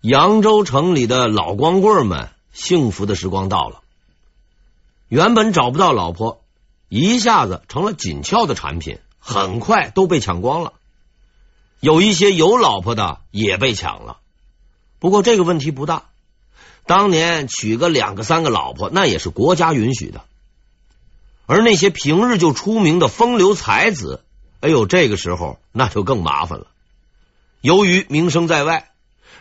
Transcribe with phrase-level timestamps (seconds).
[0.00, 3.80] 扬州城里的老光棍们，幸福的时光到了。
[5.08, 6.44] 原本找不到老婆，
[6.88, 10.74] 一下子成了紧俏的产品，很快都被抢光了。
[11.80, 14.18] 有一些有老婆的也被抢了，
[15.00, 16.04] 不过这个问题不大。
[16.86, 20.22] 当年娶个两个三个老婆，那也是国家允许的。
[21.46, 24.22] 而那些平日就出名的风流才子，
[24.60, 26.68] 哎呦，这个时候那就更麻烦了。
[27.60, 28.90] 由于名声在外，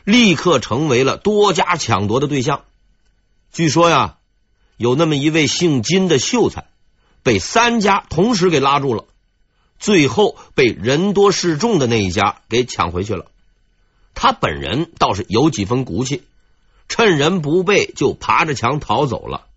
[0.07, 2.63] 立刻成为了多家抢夺的对象。
[3.51, 4.15] 据说呀，
[4.77, 6.67] 有那么一位姓金的秀才，
[7.23, 9.03] 被三家同时给拉住了，
[9.79, 13.25] 最后被人多势众的那一家给抢回去了。
[14.13, 16.23] 他本人倒是有几分骨气，
[16.87, 19.47] 趁人不备就爬着墙逃走了。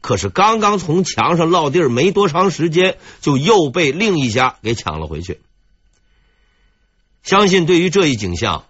[0.00, 5.40] 可是刚刚从墙上落地儿没多长时间，就又被另一家给抢了回去。
[7.22, 8.64] 相信对于这一景象，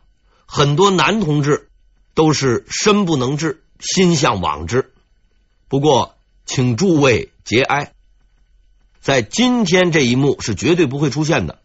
[0.53, 1.69] 很多男同志
[2.15, 4.91] 都是身不能至，心向往之。
[5.69, 7.93] 不过，请诸位节哀，
[9.01, 11.61] 在今天这一幕是绝对不会出现的。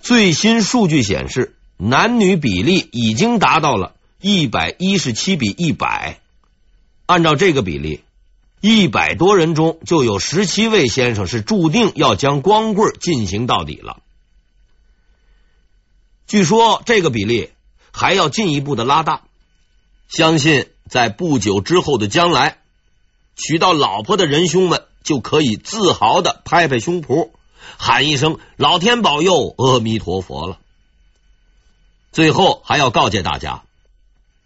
[0.00, 6.20] 最新数据显示，男女比例已经达到了一百一十七比一百。
[7.06, 8.04] 按照这个比例，
[8.60, 14.00] 一百多人中就有十七位先生是注定要将光棍进行到底了。
[16.28, 17.50] 据说这个比例
[17.92, 19.22] 还要进一步的拉大，
[20.08, 22.58] 相信在不久之后的将来，
[23.36, 27.30] 娶到老婆的仁兄们就可以自豪的拍拍胸脯，
[27.76, 30.58] 喊一声“老天保佑，阿弥陀佛”了。
[32.12, 33.64] 最后还要告诫大家，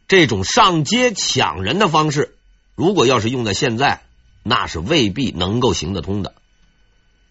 [0.09, 2.37] 这种上街抢人的方式，
[2.75, 4.03] 如果要是用在现在，
[4.43, 6.35] 那是未必能够行得通的，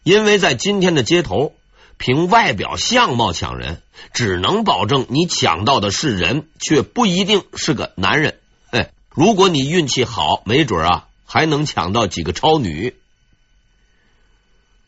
[0.03, 1.53] 因为在今天的街头。
[2.01, 8.39] 凭外表相貌抢人，只能保证你抢到的是人，却不一定是个男人。
[8.71, 12.95] 哎，如果你运气好，没准啊还能抢到几个超女。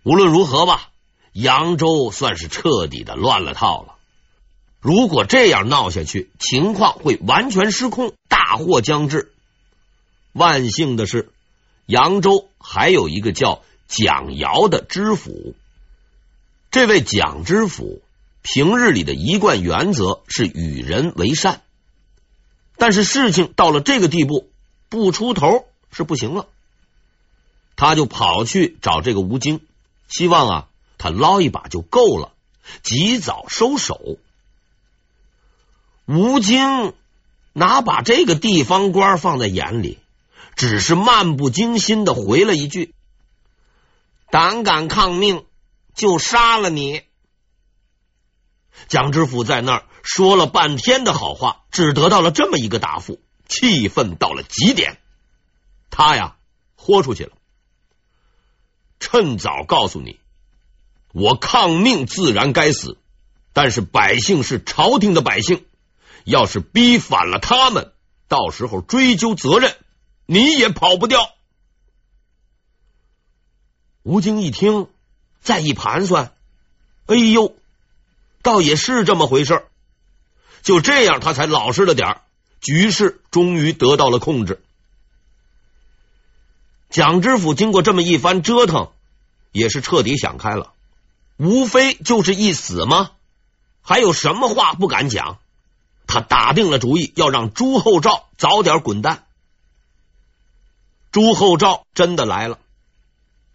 [0.01, 0.89] 无论如何吧，
[1.33, 3.93] 扬州算是彻底的乱了套了。
[4.79, 9.31] 如果这样闹下去，情况会完全失控，大祸将至。
[10.31, 11.31] 万幸的是，
[11.85, 15.53] 扬州还有一个叫蒋尧的知府。
[16.73, 18.01] 这位蒋知府
[18.41, 21.61] 平日里的一贯原则是与人为善，
[22.78, 24.50] 但是事情到了这个地步，
[24.89, 26.47] 不出头是不行了。
[27.75, 29.59] 他就跑去找这个吴京，
[30.07, 30.67] 希望啊
[30.97, 32.31] 他捞一把就够了，
[32.81, 34.17] 及早收手。
[36.07, 36.95] 吴京
[37.53, 40.00] 哪把这个地方官放在眼里，
[40.56, 42.95] 只是漫不经心的回了一句
[44.31, 45.45] ：“胆敢抗命。”
[45.93, 47.03] 就杀了你！
[48.87, 54.99] 蒋知府在那儿说了半天的好话，只得到了这么一个答复，气愤到了极点。
[55.91, 56.37] 他呀，
[56.75, 57.31] 豁出去了。
[58.99, 60.19] 趁早告诉你，
[61.13, 62.97] 我抗命自然该死，
[63.53, 65.65] 但是百姓是朝廷的百姓，
[66.23, 67.93] 要是逼反了他们，
[68.27, 69.77] 到时候追究责任，
[70.25, 71.29] 你也跑不掉。
[74.01, 74.89] 吴京一听。
[75.43, 76.33] 再一盘算，
[77.05, 77.55] 哎呦，
[78.41, 79.65] 倒也是这么回事。
[80.61, 82.21] 就这样，他才老实了点，
[82.61, 84.63] 局势终于得到了控制。
[86.89, 88.91] 蒋知府经过这么一番折腾，
[89.51, 90.71] 也是彻底想开了，
[91.37, 93.11] 无非就是一死吗？
[93.81, 95.39] 还有什么话不敢讲？
[96.07, 99.25] 他打定了主意，要让朱厚照早点滚蛋。
[101.11, 102.59] 朱厚照真的来了。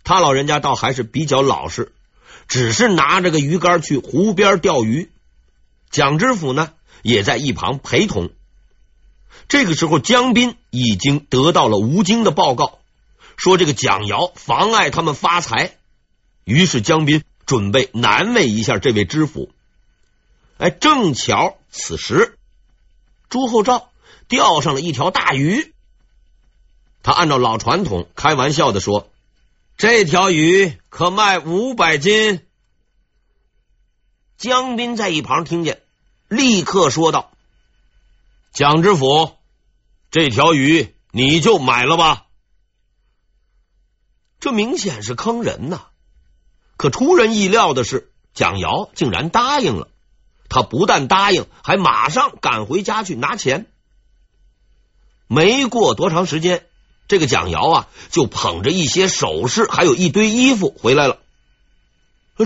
[0.05, 1.93] 他老人家倒还是比较老实，
[2.49, 5.11] 只是拿着个鱼竿去湖边钓鱼。
[5.91, 6.73] 蒋知府呢，
[7.03, 8.31] 也在一旁陪同。
[9.49, 12.79] 这个时候，江斌已经得到了吴京的报告，
[13.37, 15.77] 说这个蒋瑶妨碍他们发财。
[16.45, 19.51] 于是江斌准备难为一下这位知府。
[20.59, 22.37] 哎，正巧此时
[23.29, 23.91] 朱厚照
[24.27, 25.73] 钓上了一条大鱼，
[27.03, 29.11] 他按照老传统开玩笑的说。
[29.79, 32.45] 这条鱼可卖五百斤。
[34.37, 35.81] 江斌在一旁听见，
[36.27, 37.31] 立刻说道
[38.53, 39.37] ：“蒋知府，
[40.11, 42.27] 这条鱼你就买了吧。”
[44.41, 45.87] 这明显是坑人呐！
[46.77, 49.89] 可出人意料的是，蒋瑶竟然答应了。
[50.49, 53.67] 他不但答应，还马上赶回家去拿钱。
[55.29, 56.68] 没过多长时间。
[57.09, 61.19] 这个蒋瑶啊，就捧着一些首饰，还有一堆衣服回来了。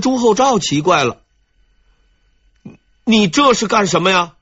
[0.01, 1.21] 朱厚照奇怪了
[3.05, 4.35] ：“你这是干什么呀？”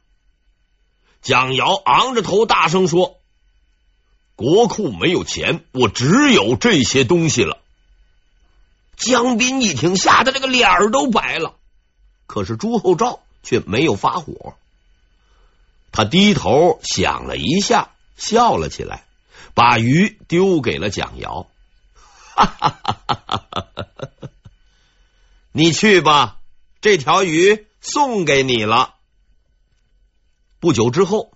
[1.22, 3.18] 蒋瑶昂着头大声说
[4.36, 7.58] ：“国库没有钱，我只有这些东西了。”
[8.96, 11.56] 江斌一听，吓得这个脸儿都白了。
[12.26, 14.54] 可是朱厚照却没有发火，
[15.90, 19.04] 他低头想了一下，笑了起来，
[19.54, 21.46] 把鱼丢给了蒋瑶。
[22.34, 23.44] 哈哈哈哈哈！
[25.52, 26.40] 你去吧，
[26.80, 28.94] 这条鱼送给你了。
[30.58, 31.32] 不久之后，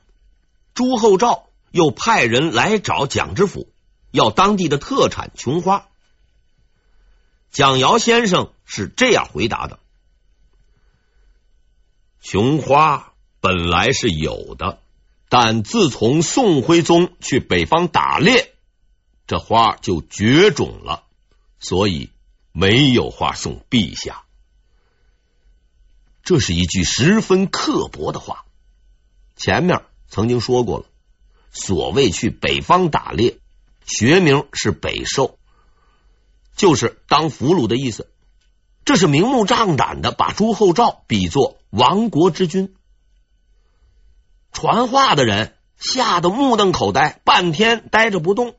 [0.74, 3.70] 朱厚照又派人来找蒋知府，
[4.10, 5.88] 要当地的特产琼花。
[7.50, 9.78] 蒋瑶先生是这样回答的
[12.22, 14.80] ：“琼花本来是有的，
[15.28, 18.54] 但自从宋徽宗去北方打猎，
[19.26, 21.04] 这花就绝种了，
[21.58, 22.10] 所以
[22.52, 24.22] 没有花送陛下。”
[26.22, 28.44] 这是一句十分刻薄的话。
[29.36, 30.86] 前面曾经说过了，
[31.50, 33.38] 所谓去北方打猎，
[33.84, 35.38] 学名是北狩，
[36.56, 38.08] 就是当俘虏的意思。
[38.84, 42.74] 这是明目张胆的把朱厚照比作亡国之君。
[44.54, 48.56] 传话的人吓得目瞪口呆，半天呆着不动。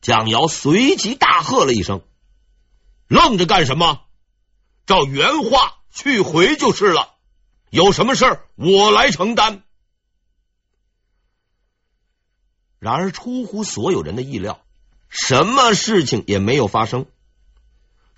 [0.00, 2.02] 蒋瑶随即大喝了一声
[3.08, 4.02] ：“愣着干什么？
[4.86, 7.14] 照原话去回就是了。”
[7.70, 9.62] 有什么事儿，我来承担。
[12.78, 14.60] 然而，出乎所有人的意料，
[15.08, 17.06] 什么事情也没有发生。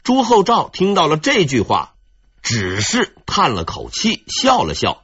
[0.03, 1.94] 朱厚照听到了这句话，
[2.43, 5.04] 只是叹了口气，笑了笑，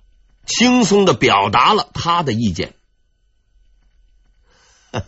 [0.50, 2.74] 轻松的表达了他的意见。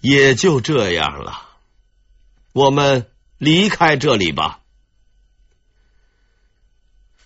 [0.00, 1.48] 也就这样了，
[2.52, 3.06] 我们
[3.38, 4.60] 离开这里吧。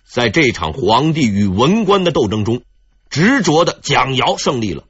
[0.05, 2.63] 在这场皇帝与文官的斗争中，
[3.09, 4.83] 执着的蒋尧胜利了。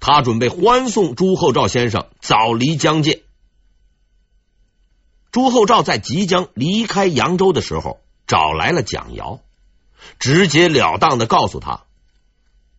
[0.00, 3.22] 他准备欢送朱厚照先生早离疆界。
[5.30, 9.40] 朱厚照在即将离开扬州的时候，找来了蒋尧，
[10.18, 11.84] 直截了当的告诉他：“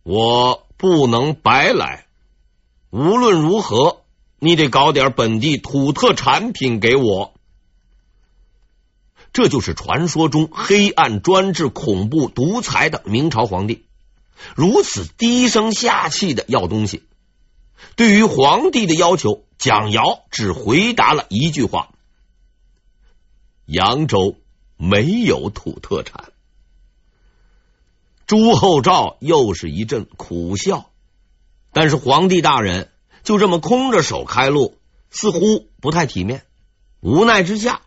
[0.02, 2.06] 我不能白来，
[2.90, 4.02] 无论如何，
[4.38, 7.34] 你得搞点本地土特产品给我。”
[9.32, 13.84] 这就是传说中黑暗、专制、恐怖、独裁的明朝皇帝，
[14.56, 17.04] 如此低声下气的要东西。
[17.94, 21.90] 对于皇帝的要求，蒋尧只回答了一句话
[23.66, 24.36] ：“扬州
[24.76, 26.32] 没有土特产。”
[28.28, 30.90] 朱厚照又是一阵苦笑，
[31.72, 32.90] 但是皇帝大人
[33.24, 34.76] 就这么空着手开路，
[35.08, 36.42] 似乎不太体面。
[37.00, 37.80] 无奈之下。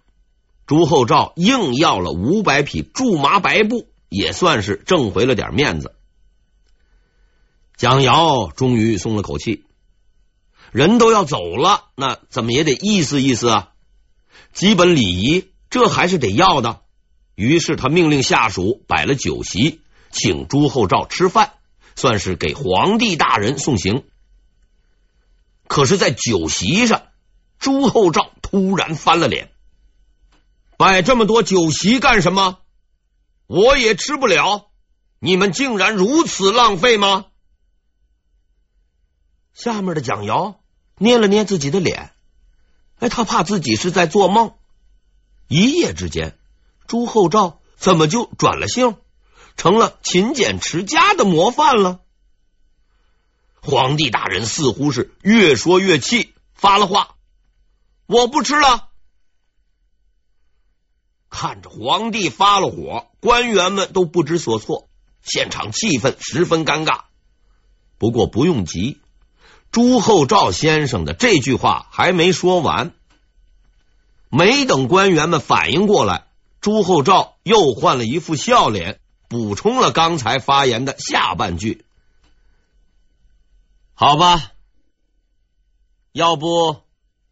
[0.65, 5.93] 朱厚照硬要了五百匹苎麻白布，也算是挣回了点面子。
[7.75, 9.65] 蒋瑶终于松了口气，
[10.71, 13.73] 人都要走了，那怎么也得意思意思啊！
[14.53, 16.79] 基本礼仪这还是得要的。
[17.35, 21.53] 于是他命令下属摆了酒席，请朱厚照吃饭，
[21.95, 24.03] 算是给皇帝大人送行。
[25.67, 27.03] 可是，在酒席上，
[27.57, 29.51] 朱厚照突然翻了脸。
[30.77, 32.59] 摆这么多酒席干什么？
[33.47, 34.69] 我也吃不了，
[35.19, 37.27] 你们竟然如此浪费吗？
[39.53, 40.59] 下面的蒋瑶
[40.97, 42.11] 捏了捏自己的脸，
[42.99, 44.55] 哎，他怕自己是在做梦。
[45.47, 46.37] 一夜之间，
[46.87, 48.95] 朱厚照怎么就转了性，
[49.57, 51.99] 成了勤俭持家的模范了？
[53.61, 57.15] 皇帝大人似乎是越说越气，发了话
[58.07, 58.89] ：“我不吃了。”
[61.29, 64.89] 看着皇帝发了火，官员们都不知所措，
[65.21, 67.01] 现场气氛十分尴尬。
[67.99, 68.99] 不过不用急，
[69.71, 72.93] 朱厚照先生的这句话还没说完。
[74.29, 76.25] 没等官员们反应过来，
[76.61, 79.00] 朱厚照又换了一副笑脸，
[79.31, 81.85] 补充了刚才发言的下半句
[83.95, 84.51] ：“好吧，
[86.11, 86.81] 要不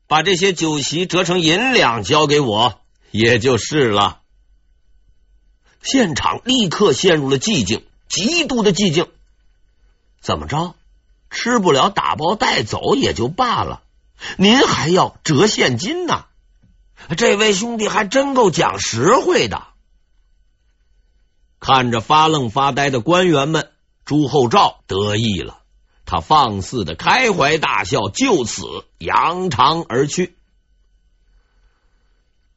[0.08, 2.80] 把这些酒席折成银两交给我。”
[3.12, 4.22] 也就是了，
[5.82, 9.10] 现场立刻陷入了寂静，极度的寂静。
[10.22, 10.76] 怎么着？
[11.30, 13.82] 吃不了打包带走也就罢了，
[14.38, 16.28] 您还要折现金呢？
[17.18, 19.68] 这位兄弟还真够讲实惠的。
[21.72, 23.70] 看着发愣发呆的官员们，
[24.04, 25.60] 朱厚照得意了，
[26.04, 28.64] 他放肆的开怀大笑，就此
[28.98, 30.36] 扬长而去。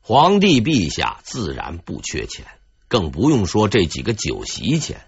[0.00, 2.46] 皇帝陛下自然不缺钱，
[2.88, 5.04] 更不用说这几个酒席钱。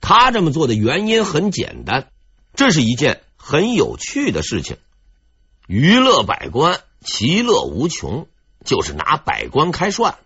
[0.00, 2.08] 他这么做的原因很简单，
[2.54, 4.78] 这是一件很有趣的事情，
[5.66, 8.28] 娱乐百官，其乐无穷，
[8.64, 10.16] 就是拿百官开涮。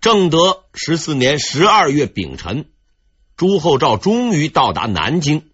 [0.00, 2.64] 正德十四年十二月丙辰，
[3.36, 5.50] 朱厚照终于到达南京。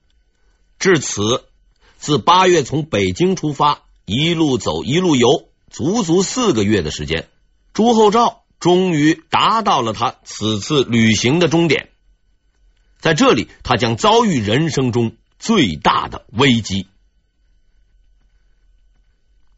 [0.78, 1.44] 至此，
[1.98, 7.28] 自八月从北京出发，一路走一路游，足足四个月的时间，
[7.72, 11.88] 朱厚照终于达到了他此次旅行的终点。
[13.00, 16.86] 在这里，他将遭遇人生中最大的危机。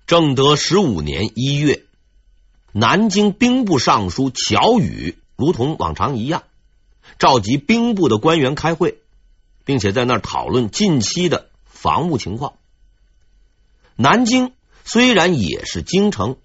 [0.07, 1.85] 正德十五年一月。
[2.81, 6.45] 南京兵部尚书乔宇如同往常一样，
[7.19, 8.99] 召集兵部的官员开会，
[9.65, 12.53] 并且在那儿讨论近期的防务情况。
[13.97, 14.53] 南京
[14.85, 16.37] 虽然也是京城，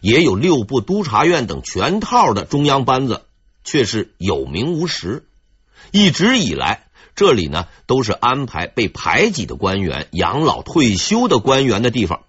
[0.00, 3.22] 也有六部督察院等全套的中央班子，
[3.64, 5.26] 却是有名无实。
[5.90, 12.22] 一直以来，这里呢都是安排被排挤的官员、养老退休的官员的地方。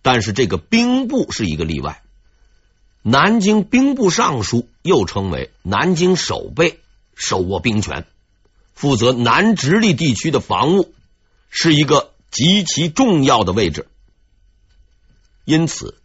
[0.00, 2.01] 但是这个兵部是一个例外。
[3.02, 6.78] 南京兵部尚书又称为南京守备，
[7.16, 8.06] 手握兵权，
[8.74, 10.94] 负责南直隶地区的防务，
[11.50, 13.88] 是一个极其重要的位置。
[15.44, 15.98] 因此，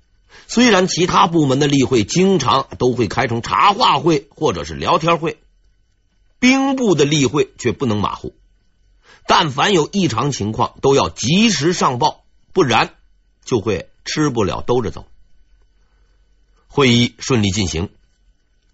[0.48, 5.38] 虽然其他部门的例会经常都会开成茶话会或者是聊天会，
[6.40, 8.34] 兵部的例会却不能马虎。
[9.28, 12.24] 但凡有异常情况，都要及时上报，
[12.54, 12.96] 不然
[13.46, 15.06] 就会吃不了兜着走。
[16.68, 17.90] 会议顺利进行，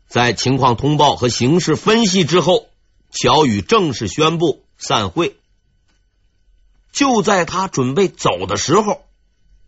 [0.08, 2.68] 在情况通报和形势分析之后，
[3.12, 5.38] 乔宇正式宣布散会。
[6.92, 9.06] 就在他准备走的时候，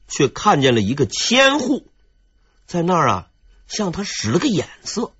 [0.07, 1.87] 却看见了一个千户
[2.67, 3.27] 在那儿啊，
[3.67, 5.11] 向他使了个眼色。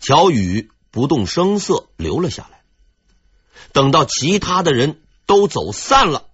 [0.00, 2.62] 乔宇不动声色留了下来，
[3.72, 6.26] 等到其他的人都走散了，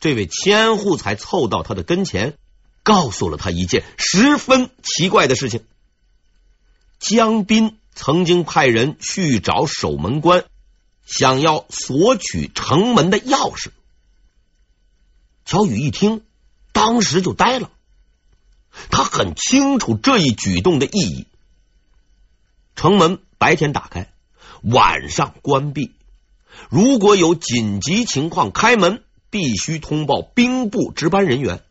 [0.00, 2.36] 这位千户才凑到他的跟前。
[2.86, 5.64] 告诉了他一件十分奇怪的事情：
[7.00, 10.44] 江斌曾经派人去找守门官，
[11.04, 13.70] 想要索取城门的钥匙。
[15.44, 16.22] 乔宇一听，
[16.70, 17.72] 当时就呆了。
[18.88, 21.26] 他很清楚这一举动的意义：
[22.76, 24.12] 城门白天打开，
[24.62, 25.96] 晚上关闭。
[26.70, 31.64] 如果有紧急情况开门，必须通报兵部值班人员。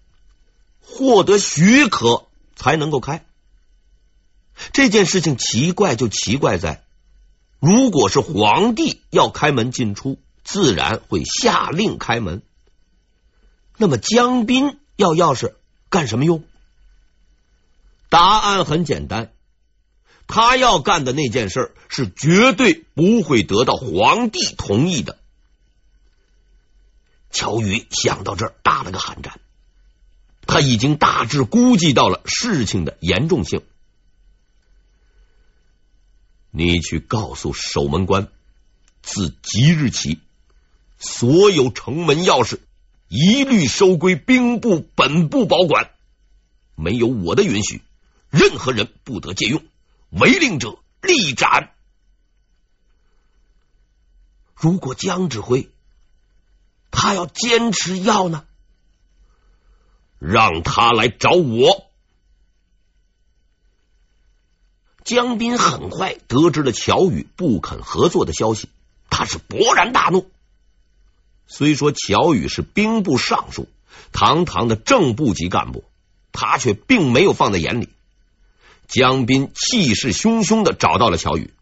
[0.85, 3.25] 获得许可才能够开。
[4.71, 6.83] 这件事情奇怪就奇怪在，
[7.59, 12.41] 如果是皇帝要开门进出，自然会下令开门。
[13.77, 15.55] 那么江斌要钥匙
[15.89, 16.43] 干什么用？
[18.07, 19.33] 答案很简单，
[20.27, 25.17] 他要干的那件事是绝对不会得到皇帝同意的。
[27.31, 29.41] 乔宇想到这儿，打了个寒战。
[30.47, 33.63] 他已经大致估计到了事情的严重性。
[36.51, 38.29] 你去告诉守门官，
[39.01, 40.19] 自即日起，
[40.97, 42.59] 所有城门钥匙
[43.09, 45.91] 一律收归兵部本部保管，
[46.75, 47.81] 没有我的允许，
[48.29, 49.61] 任何人不得借用，
[50.09, 51.71] 违令者立斩。
[54.55, 55.69] 如果江指挥
[56.89, 58.45] 他要坚持要呢？
[60.19, 61.85] 让他来找我。
[65.03, 68.69] 江斌很快得知了乔宇不肯合作的消息，
[69.09, 70.29] 他是勃然大怒。
[71.47, 73.67] 虽说乔宇是兵部尚书，
[74.11, 75.83] 堂堂的正部级干部，
[76.31, 77.89] 他却并没有放在眼里。
[78.87, 81.53] 江斌气势汹汹的找到了乔宇，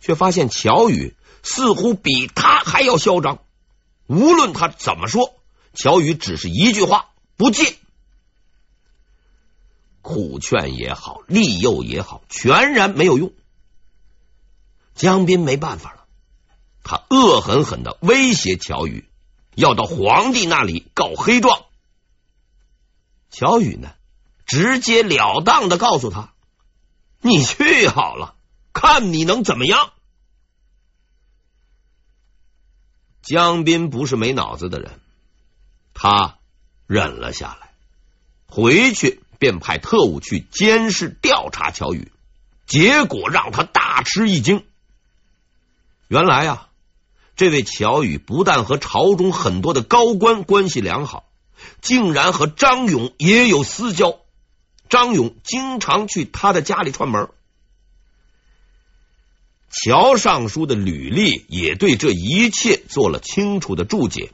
[0.00, 3.40] 却发现乔宇似乎比他还要嚣张。
[4.06, 5.34] 无论他怎么说，
[5.74, 7.10] 乔宇只是一句话：
[7.42, 7.76] 不借。
[10.00, 13.32] 苦劝也好，利诱也好，全然没有用。
[14.94, 16.06] 江斌没办法了，
[16.84, 19.08] 他恶狠狠的威胁乔宇，
[19.56, 21.64] 要到皇帝那里告黑状。
[23.28, 23.92] 乔宇呢，
[24.46, 26.32] 直截了当的告诉他
[27.22, 28.36] ：“你去好了，
[28.72, 29.92] 看你能怎么样。”
[33.20, 35.00] 江斌不是没脑子的人，
[35.92, 36.38] 他
[36.92, 37.72] 忍了下来，
[38.46, 39.20] 回去。
[39.42, 42.12] 便派特务去监视调查乔宇，
[42.64, 44.64] 结果让他大吃一惊。
[46.06, 46.68] 原来啊，
[47.34, 51.24] 这位乔宇不但和朝中很多的高官关系良好，
[51.80, 54.20] 竟然和张勇也有私交。
[54.88, 57.28] 张勇经常去他的家里串门。
[59.70, 64.30] 乔尚书的履历也对这一切做了清楚的注解。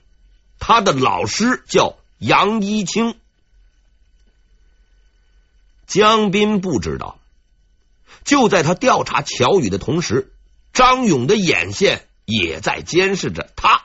[0.59, 3.15] 他的老师叫杨一清。
[5.87, 7.19] 江斌不知道，
[8.25, 10.33] 就在他调查乔宇的同时，
[10.73, 13.85] 张勇的眼线也在监视着他。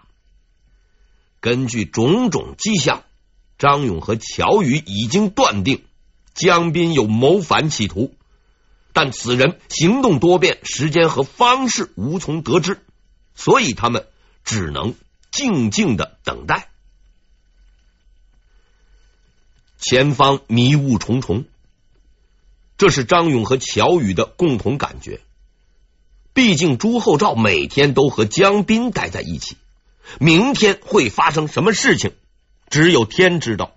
[1.39, 3.03] 根据种种迹象，
[3.57, 5.85] 张勇和乔宇已经断定
[6.33, 8.13] 江斌有谋反企图，
[8.91, 12.81] 但此人行动多变，时间和方式无从得知，
[13.35, 14.07] 所以他们
[14.43, 14.95] 只能
[15.31, 16.69] 静静的等待。
[19.83, 21.43] 前方迷雾重重。
[22.77, 25.19] 这是张勇和乔宇的共同感觉。
[26.33, 29.57] 毕竟朱厚照每天都和江斌待在一起，
[30.19, 32.13] 明天会发生什么事情，
[32.69, 33.75] 只有天知道。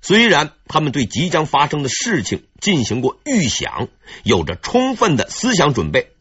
[0.00, 3.88] 虽然他们对即将发生的事情进行过预想，
[4.22, 6.12] 有着充分的思想准备，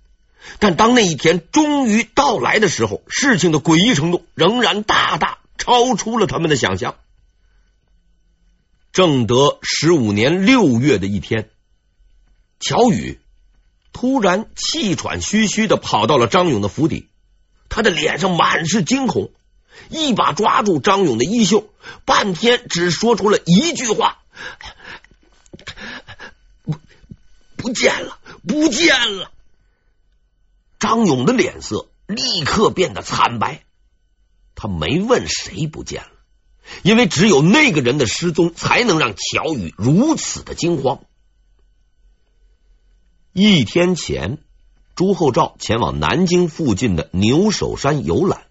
[0.60, 6.96] 但当那一天终于到来的时候，事情的诡异程度仍然大大超出了他们的想象。
[8.94, 11.50] 正德十五年六月的一天，
[12.60, 13.20] 乔宇
[13.92, 17.10] 突然气喘吁吁的跑到了张勇的府邸，
[17.70, 19.32] 他的脸上满是惊恐，
[19.90, 21.74] 一把抓住张勇的衣袖，
[22.06, 24.20] 半天只说出了一句话
[26.62, 26.76] ：“不，
[27.58, 29.32] 不见了，不见了。”
[30.78, 33.64] 张勇的脸色立刻变得惨白，
[34.54, 36.10] 他没问谁不见了。
[36.82, 41.02] 因为只有那个人的失踪，才能让乔宇如此的惊慌。
[43.32, 44.38] 一天前，
[44.96, 48.46] 朱厚照前往南京附近的牛首山游览，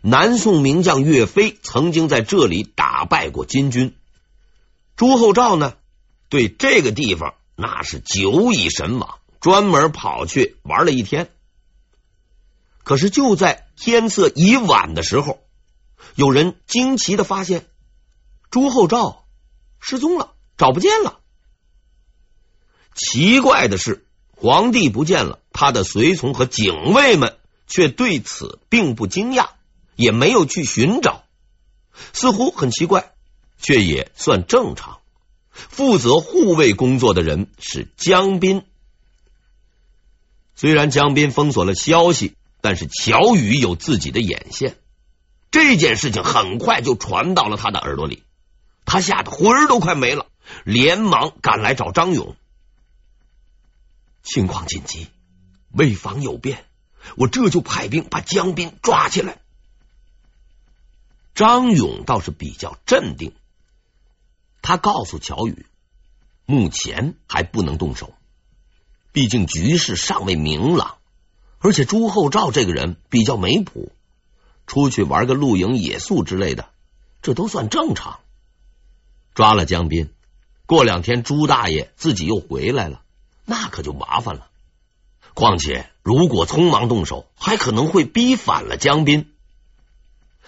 [0.00, 3.94] 南宋名将岳飞曾经在这里打败过金军。
[4.96, 5.74] 朱厚照呢，
[6.28, 11.30] 对这个地方那是久已神往，专门跑去玩了一天。
[12.82, 15.38] 可是就在天色已晚的时候。
[16.14, 17.66] 有人惊奇的发现，
[18.50, 19.24] 朱厚照
[19.78, 21.20] 失踪了，找不见了。
[22.94, 29.50] 奇怪的是，皇帝不见了，他的随从和警卫们却对此并不惊讶，
[29.96, 31.24] 也没有去寻找，
[32.12, 33.12] 似乎很奇怪，
[33.58, 34.98] 却也算正常。
[35.52, 38.64] 负责护卫工作的人是江斌。
[40.54, 44.76] 虽然江斌封锁了消息，但是乔宇有自己的眼线。
[45.50, 48.22] 这件事情很快就传到了他的耳朵里，
[48.84, 50.26] 他吓得魂儿都快没了，
[50.64, 52.36] 连忙赶来找张勇。
[54.22, 55.08] 情况紧急，
[55.72, 56.64] 为防有变，
[57.16, 59.38] 我这就派兵把江斌抓起来。
[61.34, 63.32] 张勇倒是比较镇定，
[64.62, 65.66] 他告诉乔宇，
[66.44, 68.12] 目前还不能动手，
[69.12, 70.98] 毕竟局势尚未明朗，
[71.58, 73.90] 而且朱厚照这个人比较没谱。
[74.70, 76.70] 出去玩个露营野宿之类的，
[77.22, 78.20] 这都算正常。
[79.34, 80.12] 抓了江斌，
[80.64, 83.02] 过两天朱大爷自己又回来了，
[83.44, 84.48] 那可就麻烦了。
[85.34, 89.32] 况且如果匆忙动手，还可能会逼反了江斌。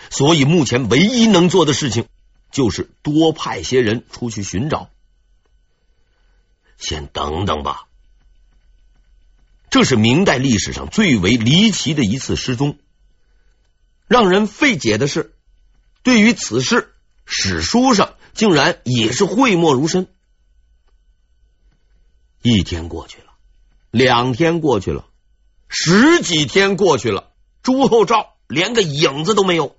[0.08, 2.06] 所以目前唯一能做的事情，
[2.52, 4.88] 就是多派些人出去寻找。
[6.78, 7.88] 先等等吧。
[9.68, 12.78] 这是明代历史上最为离奇的一次失踪。
[14.12, 15.32] 让人费解的是，
[16.02, 16.92] 对于此事，
[17.24, 20.06] 史书上竟然也是讳莫如深。
[22.42, 23.32] 一天过去了，
[23.90, 25.06] 两天过去了，
[25.66, 27.30] 十几天过去了，
[27.62, 29.74] 朱厚照连个影子都没有。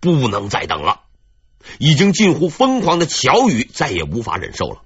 [0.00, 1.02] 不能再等了，
[1.78, 4.82] 已经近乎疯狂的乔宇再也无法忍受了。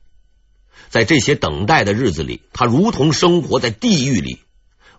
[0.91, 4.41] 在这些等待的日子里，他如同生活在地狱里。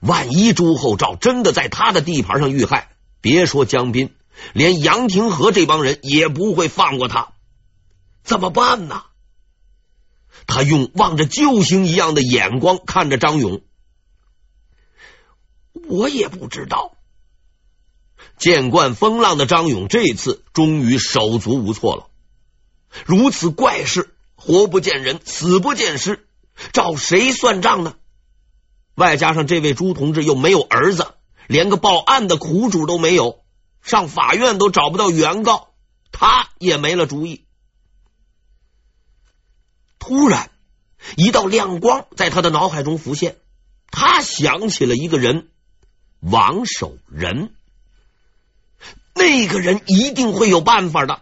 [0.05, 2.89] 万一朱厚照真的在他的地盘上遇害，
[3.21, 4.13] 别说江斌，
[4.51, 7.33] 连杨廷和这帮人也不会放过他。
[8.23, 9.03] 怎么办呢？
[10.45, 13.61] 他用望着救星一样的眼光看着张勇。
[15.87, 16.97] 我也不知道。
[18.37, 22.07] 见惯风浪的张勇这次终于手足无措了。
[23.05, 26.27] 如此怪事，活不见人，死不见尸，
[26.73, 27.95] 找谁算账呢？
[28.95, 31.15] 外加上这位朱同志又没有儿子，
[31.47, 33.43] 连个报案的苦主都没有，
[33.81, 35.69] 上法院都找不到原告，
[36.11, 37.45] 他也没了主意。
[39.99, 40.51] 突然，
[41.15, 43.37] 一道亮光在他的脑海中浮现，
[43.89, 45.49] 他想起了一个人——
[46.19, 47.53] 王守仁。
[49.15, 51.21] 那个人一定会有办法的。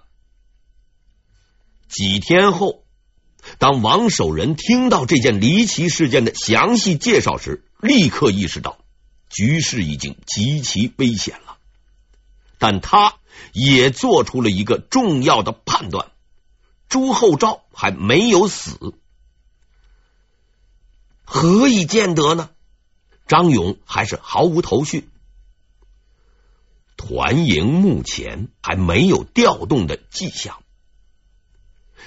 [1.87, 2.85] 几天后，
[3.61, 8.79] 当王守仁听到这件离奇事件的详细介绍时，立刻意识到
[9.29, 11.59] 局势已经极其危险了。
[12.57, 13.19] 但他
[13.53, 16.09] 也做出了一个重要的判断：
[16.89, 18.95] 朱厚照还没有死。
[21.23, 22.49] 何以见得呢？
[23.27, 25.07] 张勇还是毫无头绪。
[26.97, 30.63] 团营目前还没有调动的迹象。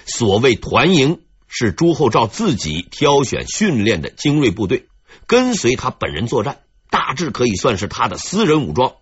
[0.04, 1.20] 所谓团营，
[1.56, 4.88] 是朱厚照自己挑选训练的精锐部队，
[5.28, 6.58] 跟随他本人作战，
[6.90, 8.94] 大致可以算是他的私人武装。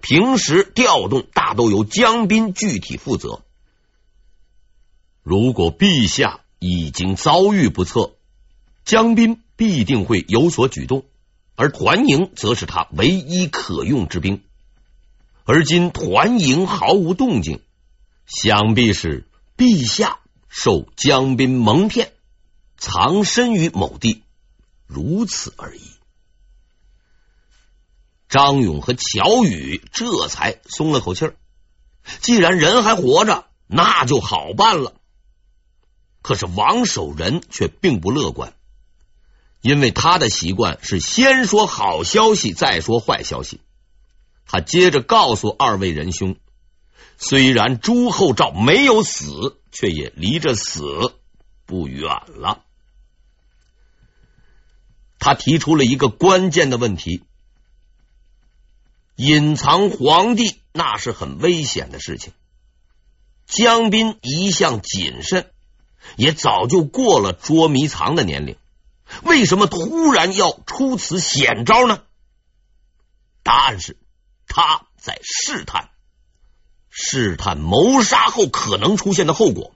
[0.00, 3.42] 平时调动大都由江彬具体负责。
[5.22, 8.14] 如果陛下已经遭遇不测，
[8.86, 11.04] 江彬必定会有所举动，
[11.56, 14.42] 而团营则是他唯一可用之兵。
[15.44, 17.60] 而今团营毫无动静，
[18.24, 19.28] 想必是
[19.58, 20.20] 陛下
[20.54, 22.12] 受江彬蒙骗，
[22.76, 24.22] 藏身于某地，
[24.86, 25.80] 如此而已。
[28.28, 31.36] 张勇和乔宇这才松了口气儿。
[32.20, 34.92] 既然人还活着，那就好办了。
[36.20, 38.52] 可是王守仁却并不乐观，
[39.62, 43.62] 因为他的习惯是先说好消息，再说坏消息。
[44.44, 46.36] 他接着告诉二位仁兄，
[47.16, 51.14] 虽然朱厚照没有死，却也离着死
[51.66, 52.64] 不远了。
[55.18, 57.24] 他提出了一个关键的问题。
[59.16, 62.32] 隐藏皇帝那是很危险的事情。
[63.46, 65.52] 江彬一向谨慎，
[66.16, 68.56] 也早就过了捉迷藏的年龄，
[69.22, 72.02] 为什么突然要出此险招呢？
[73.42, 73.98] 答案是
[74.46, 75.90] 他在试探，
[76.94, 79.74] 试探谋杀后可能出现的后果，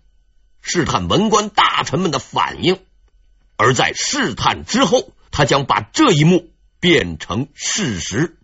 [0.60, 2.78] 试探文官大臣们的反应，
[3.56, 8.36] 而在试探之后，他将把这一幕变成事实。